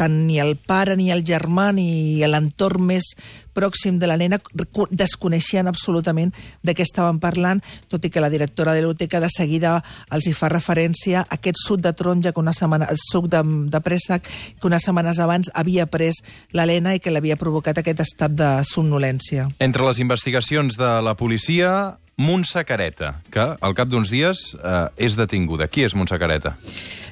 tant 0.00 0.16
ni 0.26 0.40
el 0.40 0.56
pare, 0.56 0.96
ni 0.96 1.10
el 1.12 1.22
germà, 1.26 1.70
ni 1.76 2.24
l'entorn 2.24 2.86
més 2.88 3.12
pròxim 3.54 3.98
de 4.00 4.08
la 4.08 4.16
nena 4.16 4.38
desconeixien 4.90 5.68
absolutament 5.68 6.32
de 6.64 6.74
què 6.74 6.84
estaven 6.86 7.18
parlant, 7.20 7.60
tot 7.90 8.04
i 8.06 8.10
que 8.10 8.22
la 8.22 8.30
directora 8.32 8.72
de 8.74 8.84
l'Uteca 8.84 9.20
de 9.20 9.28
seguida 9.32 9.76
els 10.14 10.26
hi 10.26 10.34
fa 10.36 10.48
referència 10.52 11.24
a 11.24 11.38
aquest 11.38 11.60
suc 11.60 11.82
de 11.84 11.92
taronja, 11.92 12.32
que 12.32 12.40
una 12.40 12.54
setmana, 12.56 12.88
el 12.90 13.00
suc 13.00 13.28
de, 13.32 13.42
de 13.44 13.80
préssec, 13.84 14.28
que 14.60 14.70
unes 14.70 14.86
setmanes 14.86 15.20
abans 15.20 15.52
havia 15.54 15.86
pres 15.90 16.22
l'Helena 16.56 16.94
i 16.96 17.02
que 17.02 17.12
l'havia 17.12 17.38
provocat 17.40 17.82
aquest 17.82 18.04
estat 18.06 18.36
de 18.36 18.52
somnolència. 18.66 19.50
Entre 19.60 19.84
les 19.84 20.00
investigacions 20.00 20.78
de 20.80 20.94
la 21.04 21.16
policia, 21.18 21.98
Montse 22.20 22.66
Careta, 22.68 23.14
que 23.32 23.40
al 23.40 23.72
cap 23.72 23.88
d'uns 23.88 24.10
dies 24.12 24.50
eh, 24.58 24.88
és 25.00 25.14
detinguda. 25.16 25.70
Qui 25.72 25.86
és 25.86 25.94
Montse 25.96 26.18
Careta? 26.20 26.52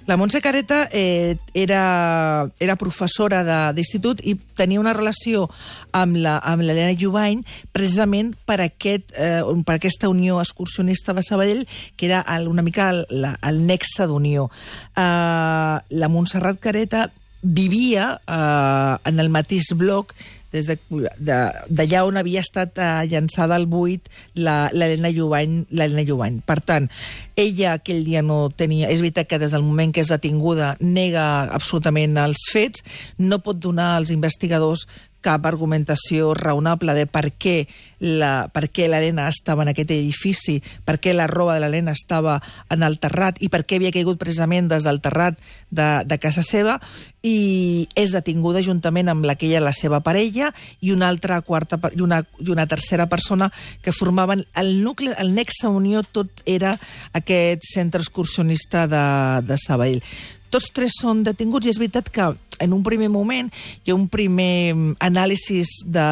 La 0.08 0.18
Montse 0.20 0.42
Careta 0.44 0.82
eh, 0.92 1.36
era, 1.56 2.48
era 2.60 2.76
professora 2.80 3.40
d'institut 3.72 4.20
i 4.24 4.34
tenia 4.56 4.80
una 4.80 4.92
relació 4.96 5.46
amb 5.96 6.16
l'Helena 6.16 6.92
Jovany 6.96 7.40
precisament 7.72 8.34
per, 8.48 8.58
aquest, 8.64 9.12
eh, 9.16 9.40
per 9.64 9.78
aquesta 9.78 10.08
unió 10.12 10.42
excursionista 10.44 11.16
de 11.16 11.24
Sabadell, 11.24 11.64
que 11.96 12.08
era 12.08 12.20
el, 12.36 12.48
una 12.48 12.64
mica 12.64 12.90
el, 12.92 13.04
el 13.08 13.62
nexe 13.68 14.08
d'unió. 14.08 14.50
Eh, 14.92 15.76
la 15.88 16.12
Montserrat 16.12 16.60
Careta 16.60 17.08
vivia 17.42 18.18
eh, 18.26 19.08
en 19.08 19.20
el 19.20 19.30
mateix 19.30 19.72
bloc 19.78 20.14
des 20.52 20.66
de, 20.66 20.78
de, 21.20 21.38
on 22.08 22.16
havia 22.16 22.40
estat 22.40 22.78
uh, 22.80 23.02
llançada 23.04 23.56
al 23.58 23.66
buit 23.68 24.06
l'Helena 24.38 25.10
Jovany, 25.12 25.58
Jovany. 26.08 26.38
Per 26.46 26.56
tant, 26.64 26.88
ella 27.36 27.74
aquell 27.76 28.00
dia 28.06 28.22
no 28.24 28.48
tenia... 28.48 28.88
És 28.88 29.02
veritat 29.04 29.28
que 29.28 29.40
des 29.42 29.52
del 29.52 29.66
moment 29.66 29.92
que 29.92 30.00
és 30.00 30.12
detinguda 30.12 30.74
nega 30.80 31.26
absolutament 31.52 32.16
els 32.22 32.48
fets, 32.52 32.84
no 33.20 33.42
pot 33.44 33.60
donar 33.60 33.96
als 33.98 34.12
investigadors 34.14 34.86
cap 35.20 35.46
argumentació 35.46 36.32
raonable 36.36 36.94
de 36.94 37.06
per 37.10 37.28
què 37.34 37.66
la, 37.98 38.48
per 38.54 38.68
què 38.70 38.86
l'Helena 38.86 39.26
estava 39.28 39.64
en 39.64 39.72
aquest 39.72 39.90
edifici, 39.90 40.58
per 40.86 40.98
què 41.02 41.14
la 41.16 41.26
roba 41.26 41.56
de 41.56 41.64
l'Helena 41.64 41.94
estava 41.96 42.38
en 42.70 42.84
el 42.86 42.98
terrat 43.02 43.40
i 43.42 43.50
per 43.50 43.64
què 43.66 43.78
havia 43.78 43.94
caigut 43.94 44.20
precisament 44.20 44.70
des 44.70 44.86
del 44.86 45.00
terrat 45.02 45.38
de, 45.70 45.88
de 46.06 46.18
casa 46.22 46.44
seva. 46.46 46.78
I 47.26 47.88
és 47.98 48.14
detinguda 48.14 48.62
juntament 48.62 49.10
amb 49.10 49.26
la 49.26 49.34
que 49.34 49.48
ella 49.48 49.64
la 49.66 49.74
seva 49.74 49.98
parella 50.06 50.52
i 50.80 50.92
una 50.94 51.08
altra 51.10 51.40
quarta 51.42 51.80
i 51.90 52.02
una, 52.04 52.22
i 52.38 52.50
una 52.54 52.68
tercera 52.70 53.08
persona 53.10 53.50
que 53.82 53.92
formaven 53.92 54.44
el 54.54 54.76
nucli, 54.84 55.10
el 55.18 55.34
nexe 55.34 55.66
unió 55.66 56.04
tot 56.06 56.44
era 56.46 56.76
aquest 57.12 57.66
centre 57.66 58.04
excursionista 58.06 58.86
de, 58.86 59.06
de 59.48 59.58
Sabadell 59.58 60.02
tots 60.50 60.70
tres 60.74 60.98
són 61.00 61.24
detinguts 61.26 61.66
i 61.66 61.72
és 61.72 61.80
veritat 61.80 62.10
que 62.12 62.28
en 62.58 62.72
un 62.74 62.82
primer 62.82 63.08
moment 63.08 63.50
hi 63.84 63.92
ha 63.92 63.96
un 63.96 64.08
primer 64.10 64.74
anàlisi 65.04 65.60
de 65.86 66.06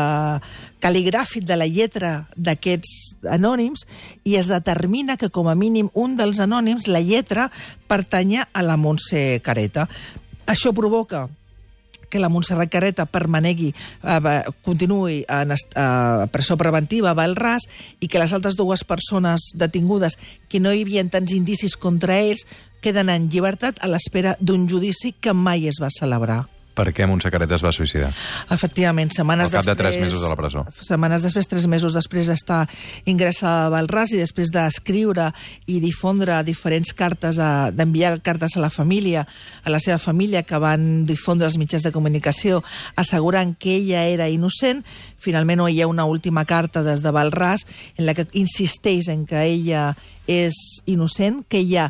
cal·ligràfic 0.82 1.46
de 1.46 1.56
la 1.58 1.66
lletra 1.66 2.12
d'aquests 2.36 3.16
anònims 3.32 3.86
i 4.24 4.36
es 4.38 4.50
determina 4.52 5.16
que 5.16 5.30
com 5.30 5.48
a 5.48 5.56
mínim 5.58 5.90
un 5.94 6.16
dels 6.16 6.40
anònims, 6.40 6.86
la 6.86 7.02
lletra, 7.02 7.50
pertanya 7.88 8.48
a 8.52 8.62
la 8.62 8.76
Montse 8.76 9.40
Careta. 9.42 9.88
Això 10.46 10.72
provoca 10.76 11.26
que 12.10 12.20
la 12.22 12.30
Montserrat 12.32 12.70
Careta 12.72 13.06
permanegui, 13.06 13.72
eh, 14.02 14.42
continuï 14.64 15.24
en 15.28 15.52
eh, 15.52 16.26
presó 16.32 16.56
preventiva 16.56 17.12
a 17.12 17.18
Valràs 17.18 17.68
i 18.00 18.08
que 18.08 18.22
les 18.22 18.32
altres 18.32 18.56
dues 18.56 18.84
persones 18.84 19.50
detingudes 19.54 20.18
que 20.48 20.60
no 20.60 20.72
hi 20.72 20.84
havia 20.86 21.04
tants 21.10 21.34
indicis 21.36 21.76
contra 21.76 22.18
ells 22.18 22.46
queden 22.80 23.10
en 23.10 23.30
llibertat 23.30 23.80
a 23.82 23.90
l'espera 23.90 24.36
d'un 24.40 24.68
judici 24.70 25.12
que 25.12 25.34
mai 25.34 25.66
es 25.66 25.82
va 25.82 25.90
celebrar. 25.90 26.55
Per 26.76 26.90
què 26.92 27.06
Montserrat 27.08 27.50
es 27.56 27.62
va 27.64 27.72
suïcidar? 27.72 28.10
Efectivament, 28.52 29.08
setmanes 29.14 29.48
Al 29.48 29.54
cap 29.56 29.64
de 29.64 29.72
després... 29.72 29.94
tres 29.96 30.04
mesos 30.04 30.24
a 30.26 30.30
la 30.34 30.36
presó. 30.36 30.64
Setmanes 30.84 31.24
després, 31.24 31.48
tres 31.48 31.64
mesos 31.72 31.96
després 31.96 32.28
d'estar 32.28 32.66
ingressada 33.08 33.66
a 33.66 33.72
Balràs 33.72 34.12
i 34.12 34.20
després 34.20 34.50
d'escriure 34.52 35.30
i 35.72 35.78
difondre 35.80 36.42
diferents 36.44 36.92
cartes, 36.92 37.38
a- 37.40 37.70
d'enviar 37.72 38.18
cartes 38.20 38.56
a 38.56 38.60
la 38.60 38.68
família, 38.70 39.24
a 39.64 39.72
la 39.72 39.80
seva 39.80 39.96
família, 39.98 40.42
que 40.44 40.60
van 40.60 41.06
difondre 41.08 41.48
els 41.48 41.56
mitjans 41.56 41.82
de 41.86 41.92
comunicació 41.94 42.62
assegurant 42.96 43.54
que 43.58 43.76
ella 43.80 44.04
era 44.12 44.28
innocent, 44.28 44.84
finalment 45.18 45.64
hi 45.70 45.80
ha 45.80 45.88
una 45.88 46.04
última 46.04 46.44
carta 46.44 46.82
des 46.84 47.00
de 47.02 47.10
Balràs 47.10 47.64
en 47.96 48.04
la 48.06 48.12
que 48.14 48.26
insisteix 48.36 49.08
en 49.08 49.24
que 49.26 49.40
ella 49.48 49.94
és 50.28 50.52
innocent, 50.86 51.40
que 51.48 51.64
ella 51.64 51.88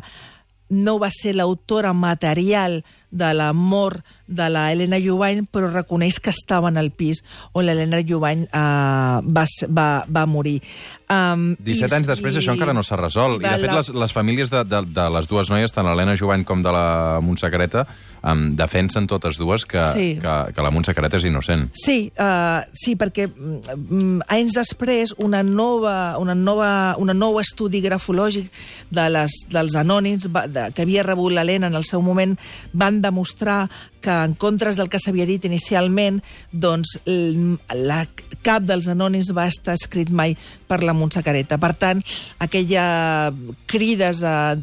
no 0.69 0.97
va 0.99 1.09
ser 1.13 1.35
l'autora 1.35 1.93
material 1.93 2.81
de 3.11 3.29
la 3.33 3.53
mort 3.53 4.03
de 4.27 4.49
la 4.51 4.71
Helena 4.71 4.99
Jubany, 4.99 5.45
però 5.47 5.69
reconeix 5.71 6.19
que 6.19 6.33
estava 6.33 6.67
en 6.67 6.77
el 6.77 6.91
pis 6.91 7.23
on 7.53 7.65
l'Helena 7.65 8.01
Jubany 8.03 8.43
uh, 8.49 9.23
va, 9.23 9.45
va, 9.69 9.87
va 10.03 10.25
morir. 10.27 10.59
Um, 11.07 11.53
17 11.63 12.01
anys 12.01 12.11
després 12.11 12.35
això 12.41 12.57
encara 12.57 12.75
no 12.75 12.83
s'ha 12.83 12.99
resolt. 12.99 13.39
I, 13.39 13.47
de 13.47 13.55
fet, 13.63 13.73
les, 13.79 13.93
les 14.03 14.15
famílies 14.15 14.51
de, 14.51 14.65
de, 14.67 14.83
de 14.91 15.07
les 15.15 15.31
dues 15.31 15.51
noies, 15.53 15.71
tant 15.71 15.87
l'Helena 15.87 16.17
Jovany 16.19 16.43
com 16.47 16.63
de 16.65 16.75
la 16.75 16.85
Montserreta, 17.23 17.87
um, 18.23 18.55
defensen 18.57 19.07
totes 19.07 19.37
dues 19.37 19.65
que, 19.65 19.83
Sí. 19.93 20.07
que, 20.21 20.35
que 20.53 20.61
la 20.65 20.71
Montserrat 20.71 21.13
és 21.17 21.27
innocent. 21.29 21.67
Sí, 21.77 22.11
uh, 22.19 22.61
sí, 22.73 22.95
perquè 22.99 23.27
mm, 23.27 24.27
anys 24.33 24.57
després 24.57 25.13
una 25.23 25.43
nova, 25.43 26.17
una 26.21 26.35
nova, 26.35 26.95
una 26.97 27.13
nou 27.13 27.39
estudi 27.41 27.81
grafològic 27.81 28.51
de 28.89 29.09
les, 29.13 29.41
dels 29.51 29.75
anònims 29.75 30.29
va, 30.33 30.47
de, 30.47 30.69
que 30.73 30.85
havia 30.87 31.05
rebut 31.05 31.33
l'Helena 31.33 31.67
en 31.67 31.75
el 31.75 31.85
seu 31.87 32.01
moment 32.01 32.37
van 32.73 33.01
demostrar 33.01 33.67
que 34.01 34.13
en 34.13 34.35
contres 34.39 34.77
del 34.77 34.89
que 34.89 34.99
s'havia 35.01 35.25
dit 35.27 35.43
inicialment, 35.49 36.21
doncs 36.51 36.97
la, 37.05 38.05
cap 38.45 38.63
dels 38.63 38.87
anònims 38.87 39.33
va 39.35 39.47
estar 39.49 39.75
escrit 39.75 40.11
mai 40.13 40.37
per 40.67 40.83
la 40.85 40.93
Montserrat. 40.95 41.57
Per 41.59 41.73
tant, 41.75 42.03
aquella 42.39 43.33
crides 43.67 44.23
a 44.23 44.55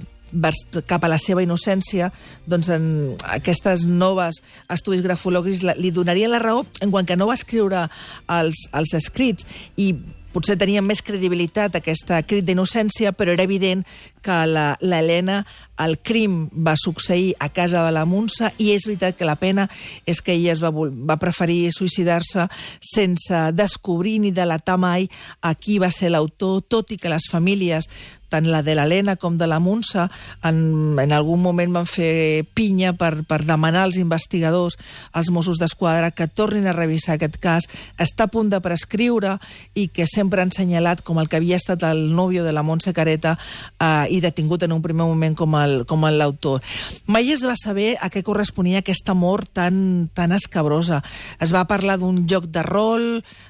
cap 0.86 1.04
a 1.04 1.10
la 1.10 1.18
seva 1.20 1.44
innocència, 1.44 2.10
doncs 2.46 2.70
en 2.74 2.88
aquestes 3.36 3.86
noves 3.86 4.42
estudis 4.72 5.04
grafològics 5.04 5.64
li 5.78 5.94
donarien 5.94 6.32
la 6.32 6.42
raó 6.42 6.64
en 6.80 6.90
quant 6.90 7.06
que 7.06 7.16
no 7.16 7.30
va 7.30 7.38
escriure 7.38 7.86
els, 8.28 8.66
els 8.72 8.94
escrits. 8.98 9.46
I 9.76 9.92
potser 10.34 10.56
tenia 10.58 10.82
més 10.82 11.02
credibilitat 11.04 11.78
aquesta 11.78 12.18
crit 12.26 12.46
d'innocència, 12.46 13.12
però 13.14 13.34
era 13.34 13.46
evident 13.46 13.84
que 14.24 14.38
l'Helena, 14.50 15.44
el 15.84 15.96
crim 16.06 16.44
va 16.54 16.76
succeir 16.78 17.32
a 17.42 17.48
casa 17.54 17.82
de 17.86 17.92
la 17.94 18.04
Montse 18.06 18.50
i 18.62 18.70
és 18.74 18.86
veritat 18.86 19.16
que 19.18 19.26
la 19.26 19.36
pena 19.38 19.66
és 20.06 20.20
que 20.22 20.34
ella 20.34 20.52
es 20.54 20.62
va, 20.62 20.70
va 20.70 21.18
preferir 21.18 21.72
suïcidar-se 21.74 22.46
sense 22.78 23.40
descobrir 23.54 24.20
ni 24.22 24.30
delatar 24.34 24.78
mai 24.78 25.08
a 25.42 25.54
qui 25.54 25.80
va 25.82 25.90
ser 25.94 26.12
l'autor, 26.14 26.62
tot 26.70 26.94
i 26.94 26.98
que 26.98 27.10
les 27.10 27.26
famílies 27.30 27.90
tant 28.34 28.48
la 28.50 28.64
de 28.66 28.74
l'Helena 28.74 29.14
com 29.20 29.38
de 29.38 29.46
la 29.46 29.60
Montse 29.62 30.08
en, 30.42 30.58
en 30.98 31.14
algun 31.14 31.40
moment 31.44 31.70
van 31.78 31.86
fer 31.86 32.42
pinya 32.58 32.92
per, 32.98 33.22
per 33.28 33.44
demanar 33.46 33.84
als 33.86 34.00
investigadors, 34.02 34.74
als 35.14 35.30
Mossos 35.30 35.60
d'Esquadra, 35.62 36.10
que 36.10 36.26
tornin 36.26 36.66
a 36.66 36.74
revisar 36.74 37.14
aquest 37.14 37.38
cas. 37.38 37.68
Està 38.02 38.26
a 38.26 38.32
punt 38.32 38.50
de 38.50 38.58
prescriure 38.64 39.36
i 39.78 39.86
que 39.94 40.08
sempre 40.10 40.42
han 40.42 40.50
senyalat 40.54 41.04
com 41.06 41.20
el 41.22 41.28
que 41.30 41.38
havia 41.38 41.56
estat 41.60 41.86
el 41.86 42.08
nòvio 42.16 42.42
de 42.44 42.52
la 42.52 42.64
Montse 42.66 42.92
Careta 42.96 43.36
eh, 43.78 44.06
i 44.10 44.18
detingut 44.24 44.66
en 44.66 44.74
un 44.74 44.82
primer 44.82 45.06
moment 45.06 45.36
com 45.38 45.54
el- 45.60 45.84
com 45.86 46.02
l'autor. 46.10 46.60
Mai 47.06 47.30
es 47.32 47.44
va 47.46 47.54
saber 47.56 47.94
a 48.02 48.10
què 48.10 48.22
corresponia 48.26 48.80
aquesta 48.82 49.14
mort 49.14 49.48
tan, 49.54 50.10
tan 50.14 50.32
escabrosa. 50.36 51.02
Es 51.40 51.52
va 51.54 51.62
parlar 51.70 51.98
d'un 52.00 52.24
joc 52.28 52.48
de 52.52 52.62
rol, 52.66 53.06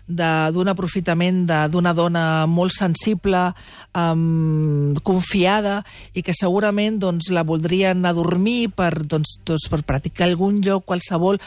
d'un 0.06 0.68
aprofitament 0.70 1.44
d'una 1.72 1.94
dona 1.96 2.24
molt 2.50 2.74
sensible, 2.76 3.40
um, 3.96 4.73
confiada, 5.06 5.82
i 6.14 6.22
que 6.22 6.34
segurament 6.36 6.98
doncs, 7.02 7.30
la 7.34 7.44
voldrien 7.46 8.04
adormir 8.06 8.70
per, 8.74 8.92
doncs, 9.06 9.38
doncs, 9.46 9.68
per 9.72 9.82
practicar 9.86 10.28
algun 10.28 10.60
lloc, 10.64 10.84
qualsevol 10.88 11.38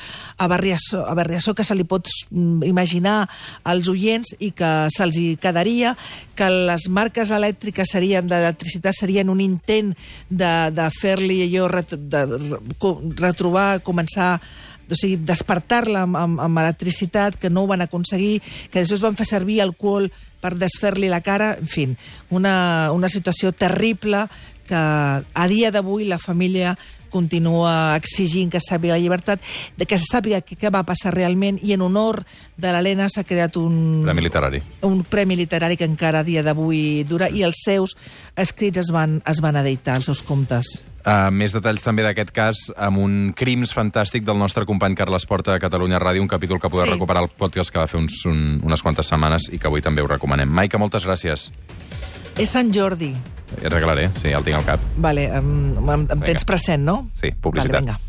aberració, 0.43 1.03
aberració 1.09 1.55
que 1.57 1.65
se 1.67 1.75
li 1.77 1.85
pot 1.87 2.09
mm, 2.31 2.63
imaginar 2.67 3.17
als 3.63 3.89
oients 3.91 4.35
i 4.39 4.51
que 4.55 4.71
se'ls 4.93 5.17
quedaria, 5.41 5.95
que 6.37 6.49
les 6.51 6.87
marques 6.93 7.31
elèctriques 7.33 7.89
serien 7.95 8.27
d'electricitat 8.29 8.93
serien 8.93 9.29
un 9.33 9.41
intent 9.41 9.93
de, 10.29 10.53
de 10.75 10.89
fer-li 10.99 11.41
allò, 11.47 11.69
de, 11.97 12.23
co- 12.77 12.99
retrobar, 13.17 13.79
començar 13.85 14.37
o 14.89 14.95
sigui, 14.95 15.19
despertar-la 15.27 16.05
amb, 16.07 16.17
amb, 16.17 16.41
amb 16.43 16.63
electricitat, 16.63 17.37
que 17.39 17.49
no 17.49 17.63
ho 17.63 17.71
van 17.71 17.85
aconseguir, 17.85 18.41
que 18.71 18.81
després 18.81 19.03
van 19.03 19.17
fer 19.17 19.27
servir 19.29 19.61
alcohol 19.61 20.09
per 20.41 20.55
desfer-li 20.55 21.09
la 21.11 21.21
cara, 21.25 21.55
en 21.59 21.67
fi, 21.67 21.87
una, 22.29 22.91
una 22.93 23.09
situació 23.09 23.51
terrible 23.51 24.27
que 24.67 24.75
a 24.77 25.47
dia 25.47 25.71
d'avui 25.71 26.05
la 26.05 26.19
família 26.19 26.75
continua 27.09 27.95
exigint 27.95 28.51
que 28.51 28.59
sàpiga 28.61 28.97
la 28.97 29.01
llibertat, 29.01 29.41
de 29.77 29.87
que 29.87 29.97
se 29.97 30.09
sàpiga 30.11 30.41
què, 30.43 30.69
va 30.73 30.83
passar 30.87 31.13
realment, 31.15 31.59
i 31.63 31.73
en 31.73 31.81
honor 31.85 32.19
de 32.59 32.73
l'Helena 32.73 33.07
s'ha 33.09 33.23
creat 33.27 33.57
un, 33.61 34.03
Premi 34.05 34.25
literari. 34.27 34.61
un 34.83 35.01
premi 35.07 35.39
literari 35.39 35.79
que 35.79 35.87
encara 35.87 36.21
a 36.21 36.27
dia 36.27 36.43
d'avui 36.43 37.03
dura, 37.07 37.31
i 37.31 37.43
els 37.47 37.63
seus 37.63 37.95
escrits 38.35 38.83
es 38.83 38.91
van, 38.93 39.21
es 39.25 39.41
van 39.41 39.55
editar, 39.63 39.97
els 39.97 40.11
seus 40.11 40.21
contes. 40.21 40.81
Uh, 41.07 41.29
més 41.31 41.53
detalls 41.55 41.79
també 41.85 42.03
d'aquest 42.03 42.33
cas 42.35 42.59
amb 42.75 42.99
un 42.99 43.13
Crims 43.37 43.71
fantàstic 43.71 44.25
del 44.27 44.35
nostre 44.41 44.65
company 44.67 44.93
Carles 44.99 45.23
Porta 45.25 45.53
a 45.55 45.59
Catalunya 45.63 46.01
Ràdio, 46.03 46.19
un 46.19 46.27
capítol 46.27 46.59
que 46.59 46.67
podeu 46.67 46.83
Sí. 46.83 46.91
recuperar 46.91 47.21
al 47.23 47.29
podcast 47.29 47.71
que 47.71 47.79
va 47.79 47.87
fer 47.87 47.95
uns, 48.01 48.25
un, 48.27 48.59
unes 48.61 48.83
quantes 48.83 49.07
setmanes 49.07 49.47
i 49.53 49.57
que 49.57 49.67
avui 49.71 49.81
també 49.81 50.03
us 50.03 50.09
recomanem. 50.09 50.49
Maica, 50.51 50.77
moltes 50.77 51.05
gràcies. 51.07 51.47
És 52.37 52.49
Sant 52.49 52.73
Jordi. 52.75 53.15
Et 53.63 53.71
regalaré, 53.71 54.09
sí, 54.19 54.27
ja 54.33 54.37
el 54.37 54.43
tinc 54.43 54.57
al 54.57 54.65
cap. 54.65 54.79
Vale, 54.97 55.29
em, 55.31 55.77
em, 55.77 56.07
em 56.11 56.19
tens 56.19 56.43
present, 56.43 56.83
no? 56.83 57.09
Sí, 57.15 57.31
publicitat. 57.31 57.79
Vale, 57.81 57.85
vinga. 57.85 57.99